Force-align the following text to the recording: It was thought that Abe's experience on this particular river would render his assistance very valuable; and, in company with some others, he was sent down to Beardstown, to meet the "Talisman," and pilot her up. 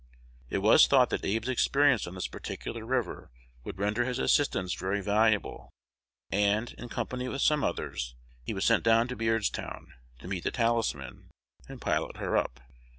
It 0.49 0.63
was 0.63 0.87
thought 0.87 1.11
that 1.11 1.21
Abe's 1.23 1.47
experience 1.47 2.07
on 2.07 2.15
this 2.15 2.25
particular 2.25 2.83
river 2.87 3.29
would 3.63 3.77
render 3.77 4.03
his 4.03 4.17
assistance 4.17 4.73
very 4.73 4.99
valuable; 4.99 5.69
and, 6.31 6.73
in 6.73 6.89
company 6.89 7.27
with 7.27 7.43
some 7.43 7.63
others, 7.63 8.15
he 8.43 8.55
was 8.55 8.65
sent 8.65 8.83
down 8.83 9.07
to 9.09 9.15
Beardstown, 9.15 9.93
to 10.17 10.27
meet 10.27 10.43
the 10.43 10.49
"Talisman," 10.49 11.29
and 11.69 11.79
pilot 11.79 12.17
her 12.17 12.35
up. 12.35 12.59